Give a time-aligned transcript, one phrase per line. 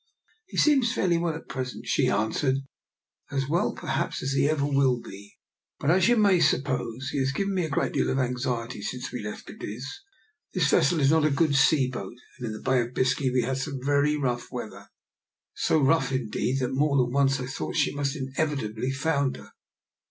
[0.49, 2.55] "He seems fairly well at present," she answered."
[3.37, 5.35] As well, perhaps, as he ever will be.
[5.79, 9.11] But, as you may suppose, he has given me a great deal of anxiety since
[9.11, 9.85] we left Cadiz.
[10.55, 13.43] This vessel is not a good sea boat, aijid in the Bay of Biscay we
[13.43, 14.87] had some very r|ough weather—
[15.53, 19.51] so rough, indeed, that more, than once I thought she must inevitably foiinder.